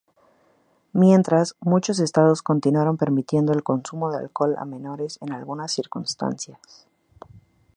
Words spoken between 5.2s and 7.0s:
en algunas circunstancias.